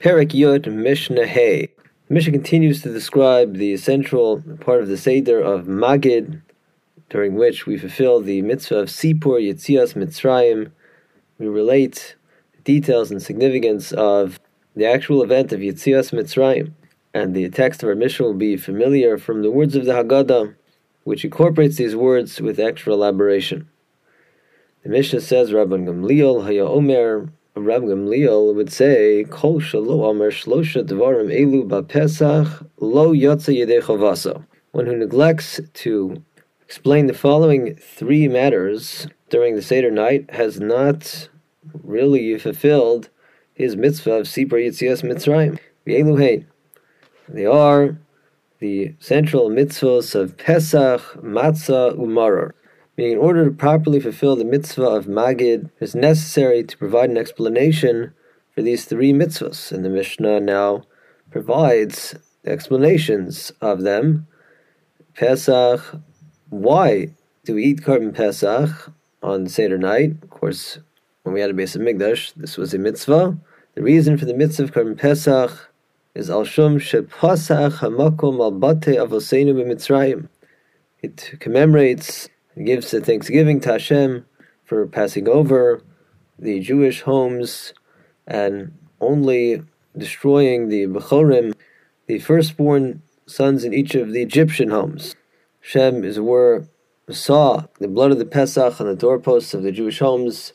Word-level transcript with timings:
Perek 0.00 0.28
Yud 0.28 0.72
Mishnah 0.72 1.26
Hey. 1.26 1.70
Mishnah 2.08 2.30
continues 2.30 2.82
to 2.82 2.92
describe 2.92 3.54
the 3.54 3.72
essential 3.72 4.40
part 4.60 4.80
of 4.80 4.86
the 4.86 4.96
Seder 4.96 5.40
of 5.40 5.66
Magid, 5.66 6.40
during 7.10 7.34
which 7.34 7.66
we 7.66 7.76
fulfill 7.76 8.20
the 8.20 8.40
mitzvah 8.42 8.76
of 8.76 8.90
Sipur 8.90 9.42
Yitzias 9.42 9.94
Mitzrayim. 9.94 10.70
We 11.40 11.48
relate 11.48 12.14
details 12.62 13.10
and 13.10 13.20
significance 13.20 13.90
of 13.90 14.38
the 14.76 14.86
actual 14.86 15.20
event 15.20 15.52
of 15.52 15.58
Yitzias 15.58 16.12
Mitzrayim. 16.12 16.70
And 17.12 17.34
the 17.34 17.50
text 17.50 17.82
of 17.82 17.88
our 17.88 17.96
Mishnah 17.96 18.24
will 18.24 18.34
be 18.34 18.56
familiar 18.56 19.18
from 19.18 19.42
the 19.42 19.50
words 19.50 19.74
of 19.74 19.84
the 19.84 19.94
Haggadah, 19.94 20.54
which 21.02 21.24
incorporates 21.24 21.74
these 21.74 21.96
words 21.96 22.40
with 22.40 22.60
extra 22.60 22.92
elaboration. 22.92 23.68
The 24.84 24.90
Mishnah 24.90 25.22
says, 25.22 25.50
Rabban 25.50 25.86
Gamliel 25.86 26.44
Haya 26.44 26.68
Omer, 26.68 27.32
Rabbi 27.64 27.86
Gamliel 27.86 28.54
would 28.54 28.72
say, 28.72 29.24
Kol 29.24 29.60
shalo 29.60 30.04
Omer 30.04 30.30
shlosha 30.30 30.84
dvarim 30.84 31.32
elu 31.32 31.68
ba'pesach 31.68 32.66
lo 32.78 33.12
yotza 33.12 33.54
yedei. 33.56 34.44
One 34.72 34.86
who 34.86 34.96
neglects 34.96 35.60
to 35.74 36.22
explain 36.64 37.06
the 37.06 37.14
following 37.14 37.74
three 37.76 38.28
matters 38.28 39.06
during 39.30 39.56
the 39.56 39.62
Seder 39.62 39.90
night 39.90 40.30
has 40.30 40.60
not 40.60 41.28
really 41.82 42.38
fulfilled 42.38 43.08
his 43.54 43.76
mitzvah 43.76 44.12
of 44.12 44.26
Sipur 44.26 44.64
Yitzias 44.64 45.02
Mitzrayim. 45.02 45.58
V'elu 45.86 46.44
They 47.28 47.46
are 47.46 47.98
the 48.58 48.94
central 49.00 49.50
mitzvahs 49.50 50.14
of 50.14 50.36
Pesach, 50.36 51.00
Matzah, 51.22 51.96
Umaror. 51.96 52.52
Meaning, 52.98 53.12
in 53.12 53.18
order 53.18 53.44
to 53.44 53.52
properly 53.52 54.00
fulfill 54.00 54.34
the 54.34 54.44
mitzvah 54.44 54.82
of 54.82 55.06
Magid, 55.06 55.66
it 55.66 55.70
is 55.78 55.94
necessary 55.94 56.64
to 56.64 56.76
provide 56.76 57.10
an 57.10 57.16
explanation 57.16 58.12
for 58.52 58.60
these 58.60 58.86
three 58.86 59.12
mitzvahs. 59.12 59.70
And 59.70 59.84
the 59.84 59.88
Mishnah 59.88 60.40
now 60.40 60.82
provides 61.30 62.16
explanations 62.44 63.52
of 63.60 63.82
them. 63.82 64.26
Pesach, 65.14 65.80
why 66.50 67.14
do 67.44 67.54
we 67.54 67.66
eat 67.66 67.82
korban 67.82 68.12
Pesach 68.12 68.92
on 69.22 69.46
Seder 69.46 69.78
night? 69.78 70.16
Of 70.20 70.30
course, 70.30 70.80
when 71.22 71.34
we 71.34 71.40
had 71.40 71.50
a 71.50 71.54
Beis 71.54 71.76
HaMikdash, 71.76 72.34
this 72.34 72.56
was 72.56 72.74
a 72.74 72.78
mitzvah. 72.78 73.38
The 73.76 73.82
reason 73.82 74.18
for 74.18 74.24
the 74.24 74.34
mitzvah 74.34 74.64
of 74.64 74.72
korban 74.72 74.98
Pesach 74.98 75.70
is 76.16 76.30
al 76.30 76.44
shum 76.44 76.80
shepasach 76.80 77.78
hamakom 77.78 78.40
al 78.40 78.50
bate 78.50 78.96
avoseinu 78.96 79.54
b'mitzrayim. 79.54 80.28
It 81.00 81.36
commemorates 81.38 82.28
gives 82.64 82.92
a 82.94 83.00
thanksgiving 83.00 83.60
to 83.60 83.72
Hashem 83.72 84.26
for 84.64 84.86
passing 84.86 85.28
over 85.28 85.82
the 86.38 86.60
Jewish 86.60 87.02
homes 87.02 87.72
and 88.26 88.72
only 89.00 89.62
destroying 89.96 90.68
the 90.68 90.86
Bechorim, 90.86 91.54
the 92.06 92.18
firstborn 92.18 93.02
sons 93.26 93.64
in 93.64 93.74
each 93.74 93.94
of 93.94 94.12
the 94.12 94.22
Egyptian 94.22 94.70
homes. 94.70 95.14
Hashem 95.60 96.04
is 96.04 96.20
where 96.20 96.64
saw 97.10 97.64
the 97.78 97.88
blood 97.88 98.10
of 98.10 98.18
the 98.18 98.26
Pesach 98.26 98.80
on 98.80 98.86
the 98.86 98.94
doorposts 98.94 99.54
of 99.54 99.62
the 99.62 99.72
Jewish 99.72 99.98
homes, 99.98 100.52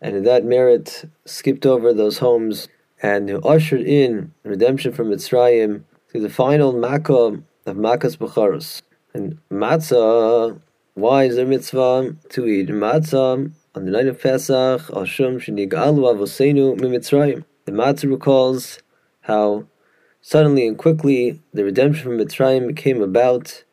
and 0.00 0.16
in 0.16 0.24
that 0.24 0.44
merit 0.44 1.04
skipped 1.24 1.66
over 1.66 1.92
those 1.92 2.18
homes 2.18 2.68
and 3.02 3.28
who 3.28 3.40
ushered 3.40 3.80
in 3.80 4.32
redemption 4.44 4.92
from 4.92 5.08
Mitzrayim 5.08 5.82
through 6.08 6.20
the 6.20 6.28
final 6.28 6.72
Makkah 6.72 7.42
of 7.66 7.76
Makkas 7.76 8.16
Bechoros. 8.16 8.82
And 9.14 9.38
Matzah 9.50 10.60
why 10.94 11.24
is 11.24 11.36
there 11.36 11.46
mitzvah 11.46 12.16
to 12.30 12.46
eat 12.46 12.68
matzah 12.68 13.52
on 13.74 13.84
the 13.84 13.90
night 13.90 14.06
of 14.06 14.20
Pesach? 14.20 14.82
Ashum 14.88 15.36
shenigalu 15.36 15.68
avosenu 15.68 16.78
mimitzrayim. 16.78 17.44
The 17.64 17.72
matzah 17.72 18.10
recalls 18.10 18.80
how 19.22 19.66
suddenly 20.20 20.66
and 20.66 20.76
quickly 20.76 21.40
the 21.52 21.64
redemption 21.64 22.04
from 22.04 22.18
Mitzrayim 22.18 22.76
came 22.76 23.02
about. 23.02 23.64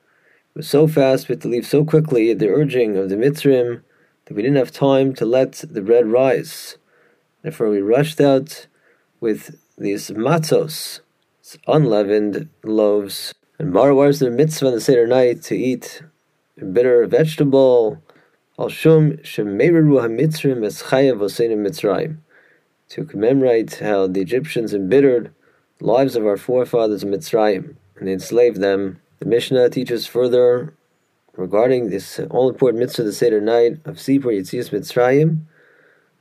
It 0.53 0.55
was 0.55 0.69
so 0.69 0.87
fast, 0.87 1.27
we 1.27 1.33
had 1.33 1.41
to 1.41 1.47
leave 1.47 1.67
so 1.67 1.83
quickly 1.83 2.31
at 2.31 2.39
the 2.39 2.49
urging 2.49 2.97
of 2.97 3.09
the 3.09 3.15
Mitzrim 3.15 3.81
that 4.25 4.33
we 4.33 4.41
didn't 4.41 4.57
have 4.57 4.71
time 4.71 5.13
to 5.15 5.25
let 5.25 5.63
the 5.69 5.81
bread 5.81 6.07
rise. 6.07 6.77
Therefore, 7.41 7.69
we 7.69 7.81
rushed 7.81 8.19
out 8.19 8.67
with 9.19 9.59
these 9.77 10.09
matzos, 10.11 10.99
unleavened 11.67 12.49
loaves. 12.63 13.33
And 13.59 13.71
Mar, 13.71 14.07
is 14.07 14.19
the 14.19 14.29
mitzvah 14.29 14.67
on 14.67 14.73
the 14.73 14.81
Seder 14.81 15.07
night 15.07 15.41
to 15.43 15.55
eat 15.55 16.03
bitter 16.65 17.05
vegetable. 17.05 18.01
Chayav 18.57 19.21
mitzrayim. 21.61 22.17
To 22.89 23.03
commemorate 23.03 23.75
how 23.75 24.07
the 24.07 24.21
Egyptians 24.21 24.73
embittered 24.73 25.33
the 25.77 25.85
lives 25.85 26.15
of 26.15 26.25
our 26.25 26.37
forefathers 26.37 27.03
in 27.03 27.11
Mitzrayim 27.11 27.75
and 27.97 28.09
enslaved 28.09 28.61
them. 28.61 28.99
The 29.19 29.25
Mishnah 29.25 29.69
teaches 29.69 30.07
further 30.07 30.73
regarding 31.35 31.89
this 31.89 32.19
all 32.31 32.49
important 32.49 32.79
mitzvah 32.79 33.03
the 33.03 33.13
Seder 33.13 33.41
night 33.41 33.73
of 33.85 33.97
Sipur 33.97 34.33
Yitzias 34.33 34.71
Mitzrayim. 34.71 35.41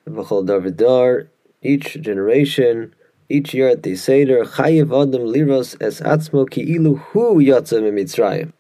V'chol 0.06 0.47
Davidar, 0.47 1.28
each 1.62 2.00
generation, 2.00 2.94
each 3.28 3.54
year 3.54 3.68
at 3.68 3.82
the 3.82 3.97
Seder, 3.97 4.44
Chayiv 4.44 4.86
Adam 4.86 5.26
Liros 5.26 5.76
es 5.80 6.00
Atzmo 6.00 6.50
Ki 6.50 6.74
Ilu 6.74 6.97
Hu 6.97 7.36
Yatza 7.36 7.80
Mitzrayim 7.80 8.53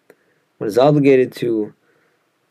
one 0.58 0.68
is 0.68 0.78
obligated 0.78 1.32
to 1.32 1.74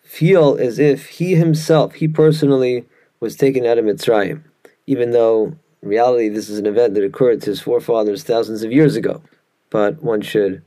feel 0.02 0.58
as 0.60 0.80
if 0.80 1.08
he 1.08 1.36
himself, 1.36 1.96
he 1.96 2.08
personally, 2.08 2.86
was 3.20 3.36
taken 3.36 3.66
out 3.66 3.78
of 3.78 3.86
Mitzrayim, 3.86 4.44
even 4.86 5.12
though 5.12 5.56
in 5.82 5.90
reality 5.90 6.30
this 6.30 6.50
is 6.50 6.60
an 6.60 6.66
event 6.66 6.94
that 6.94 7.04
occurred 7.04 7.42
to 7.42 7.52
his 7.52 7.62
forefathers 7.62 8.24
thousands 8.24 8.64
of 8.64 8.72
years 8.72 8.96
ago. 8.96 9.22
But 9.70 10.04
one 10.04 10.22
should 10.22 10.62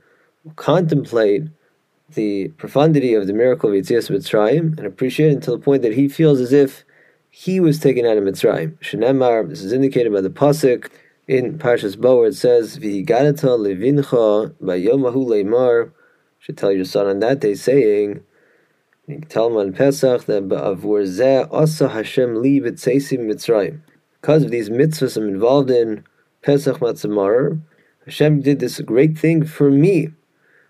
contemplate 0.55 1.43
the 2.13 2.49
profundity 2.57 3.13
of 3.13 3.27
the 3.27 3.33
miracle 3.33 3.69
of 3.69 3.75
Yitzias 3.75 4.09
Mitzrayim 4.09 4.77
and 4.77 4.85
appreciate 4.85 5.31
it 5.31 5.35
until 5.35 5.57
the 5.57 5.63
point 5.63 5.83
that 5.83 5.93
he 5.93 6.09
feels 6.09 6.39
as 6.39 6.51
if 6.51 6.83
he 7.29 7.59
was 7.59 7.79
taken 7.79 8.05
out 8.05 8.17
of 8.17 8.23
Mitzrayim. 8.23 8.77
Shenemar, 8.79 9.47
this 9.47 9.61
is 9.61 9.71
indicated 9.71 10.11
by 10.11 10.21
the 10.21 10.29
pasuk 10.29 10.89
in 11.27 11.59
Parshas 11.59 11.99
Bo, 11.99 12.23
it 12.23 12.33
says, 12.33 12.79
"V'higadata 12.79 13.57
levincha 13.57 14.51
bayomahu 14.61 15.27
leimar." 15.27 15.91
Should 16.39 16.57
tell 16.57 16.71
your 16.71 16.85
son 16.85 17.05
on 17.07 17.19
that 17.19 17.39
day, 17.39 17.53
saying, 17.53 18.21
you 19.07 19.21
tell 19.21 19.47
him 19.47 19.57
on 19.57 19.73
Pesach 19.73 20.25
that 20.25 20.47
Ba'avur 20.47 21.05
zeh 21.05 21.47
asa 21.51 21.89
Hashem 21.89 22.41
li 22.41 22.59
b'tzeisim 22.59 23.19
mitzrayim. 23.19 23.81
Because 24.21 24.43
of 24.43 24.51
these 24.51 24.69
mitzvahs 24.69 25.17
I'm 25.17 25.27
involved 25.27 25.69
in, 25.69 26.03
Pesach 26.41 26.77
Matzamar, 26.79 27.59
Hashem 28.05 28.41
did 28.41 28.59
this 28.59 28.79
great 28.81 29.17
thing 29.17 29.45
for 29.45 29.69
me 29.69 30.09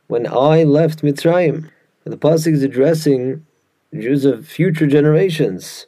when 0.07 0.25
I 0.25 0.63
left 0.63 1.03
Mitzrayim. 1.03 1.69
And 2.06 2.13
the 2.13 2.18
pasuk 2.18 2.53
is 2.53 2.63
addressing 2.63 3.46
Jews 3.94 4.25
of 4.25 4.47
future 4.47 4.88
generations, 4.88 5.86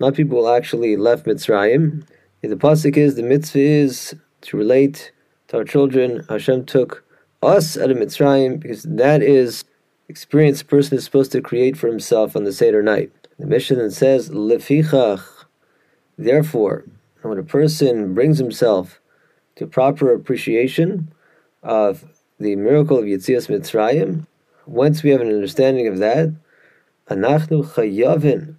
not 0.00 0.14
people 0.14 0.40
who 0.42 0.52
actually 0.52 0.96
left 0.96 1.26
Mitzrayim. 1.26 2.06
The 2.42 2.56
pasuk 2.56 2.96
is 2.96 3.14
the 3.14 3.22
mitzvah 3.22 3.58
is 3.58 4.14
to 4.42 4.56
relate 4.56 5.12
to 5.48 5.58
our 5.58 5.64
children. 5.64 6.24
Hashem 6.28 6.66
took 6.66 7.03
us 7.44 7.76
out 7.76 7.90
of 7.90 7.96
Mitzrayim 7.96 8.60
because 8.60 8.82
that 8.84 9.22
is 9.22 9.64
experience 10.08 10.60
a 10.60 10.64
person 10.64 10.98
is 10.98 11.04
supposed 11.04 11.32
to 11.32 11.40
create 11.40 11.76
for 11.76 11.88
himself 11.88 12.36
on 12.36 12.44
the 12.44 12.52
Seder 12.52 12.82
night. 12.82 13.10
The 13.38 13.46
Mishnah 13.46 13.90
says, 13.90 14.30
Lefichach, 14.30 15.24
therefore, 16.16 16.84
when 17.22 17.38
a 17.38 17.42
person 17.42 18.14
brings 18.14 18.38
himself 18.38 19.00
to 19.56 19.66
proper 19.66 20.12
appreciation 20.12 21.12
of 21.62 22.04
the 22.38 22.56
miracle 22.56 22.98
of 22.98 23.04
Yitzias 23.04 23.48
Mitzrayim, 23.48 24.26
once 24.66 25.02
we 25.02 25.10
have 25.10 25.20
an 25.20 25.28
understanding 25.28 25.86
of 25.86 25.98
that, 25.98 26.34
Anachnu 27.08 27.64
Chayavin, 27.74 28.56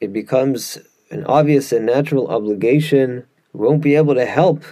it 0.00 0.12
becomes 0.12 0.78
an 1.10 1.24
obvious 1.24 1.72
and 1.72 1.86
natural 1.86 2.28
obligation. 2.28 3.26
We 3.52 3.66
won't 3.66 3.82
be 3.82 3.96
able 3.96 4.14
to 4.14 4.24
help 4.24 4.64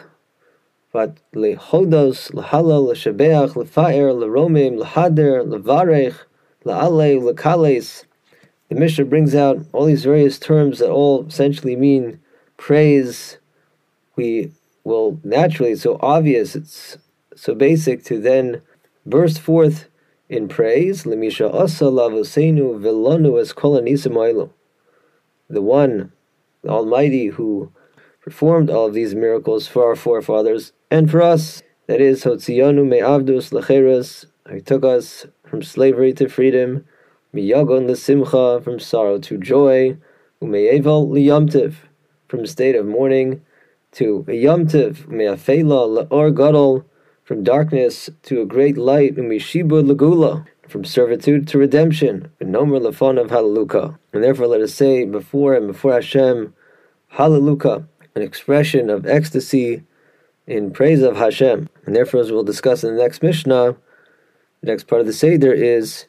but 0.93 1.19
lehodos, 1.35 2.33
lehalal, 2.33 2.89
leshabeach, 2.89 3.53
lefaer, 3.53 4.13
leromim, 4.13 4.83
lehader, 4.83 5.45
levarech, 5.45 6.17
leale, 6.65 7.21
lekales. 7.21 8.05
The 8.69 8.75
Mishnah 8.75 9.05
brings 9.05 9.35
out 9.35 9.59
all 9.73 9.87
these 9.87 10.05
various 10.05 10.39
terms 10.39 10.79
that 10.79 10.91
all 10.91 11.27
essentially 11.27 11.77
mean 11.77 12.21
praise. 12.57 13.39
We 14.17 14.53
will 14.85 15.21
naturally, 15.23 15.73
it's 15.73 15.83
so 15.83 15.99
obvious, 16.01 16.57
it's 16.57 16.99
so 17.37 17.55
basic 17.55 18.05
to 18.05 18.21
then 18.21 18.63
burst 19.07 19.41
forth 19.41 19.89
in 20.29 20.49
praise. 20.49 21.05
Lemisha 21.05 21.53
asa 21.53 21.85
lavosenu 21.85 22.81
velonu 22.81 23.41
es 23.41 23.53
kolanisim 23.53 24.51
The 25.49 25.63
one, 25.63 26.13
the 26.63 26.69
Almighty, 26.69 27.27
who 27.27 27.73
performed 28.21 28.71
all 28.71 28.87
of 28.87 28.95
these 28.95 29.15
miracles 29.15 29.67
for 29.67 29.87
our 29.87 29.97
forefathers 29.97 30.73
and 30.91 31.11
for 31.11 31.23
us. 31.23 31.63
That 31.87 32.01
is, 32.01 32.25
Hotzionu 32.25 32.87
me'avdus 32.87 33.53
lecheres, 33.53 34.27
He 34.53 34.61
took 34.61 34.85
us 34.85 35.27
from 35.45 35.63
slavery 35.63 36.13
to 36.15 36.29
freedom, 36.29 36.85
miyagon 37.35 37.89
lesimcha, 37.89 38.63
from 38.63 38.79
sorrow 38.79 39.19
to 39.19 39.39
joy, 39.39 39.97
ume'eval 40.43 41.09
liyamtiv, 41.09 41.75
from 42.29 42.47
state 42.47 42.77
of 42.77 42.87
mourning 42.87 43.43
to 43.93 44.25
a 44.29 44.35
Yom 44.35 44.67
Tiv, 44.67 45.09
Me'afela 45.09 46.07
La'or 46.07 46.35
Gadol, 46.35 46.85
from 47.25 47.43
darkness 47.43 48.09
to 48.23 48.41
a 48.41 48.47
great 48.47 48.77
light, 48.77 49.17
Umishibud 49.17 49.91
Lagula, 49.91 50.47
from 50.69 50.85
servitude 50.85 51.49
to 51.49 51.59
redemption, 51.59 52.31
Nomer 52.41 52.81
Lafon 52.81 53.21
of 53.21 53.31
Hallelujah. 53.31 53.99
And 54.13 54.23
therefore 54.23 54.47
let 54.47 54.61
us 54.61 54.75
say 54.75 55.05
before 55.05 55.55
and 55.55 55.67
before 55.67 55.95
Hashem, 55.95 56.55
Hallelujah, 57.09 57.87
an 58.15 58.23
expression 58.23 58.91
of 58.91 59.07
ecstasy 59.07 59.83
in 60.47 60.71
praise 60.73 61.03
of 61.03 61.17
Hashem. 61.17 61.69
And 61.87 61.97
therefore, 61.97 62.21
as 62.21 62.31
we'll 62.31 62.45
discuss 62.45 62.85
in 62.85 62.97
the 62.97 63.03
next 63.03 63.23
Mishnah, 63.23 63.77
the 64.61 64.67
next 64.67 64.87
part 64.87 65.01
of 65.01 65.07
the 65.07 65.13
Seder 65.13 65.53
is 65.53 66.07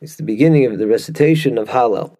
it's 0.00 0.16
the 0.16 0.22
beginning 0.22 0.66
of 0.66 0.78
the 0.78 0.86
recitation 0.86 1.58
of 1.58 1.68
Hallel. 1.68 2.17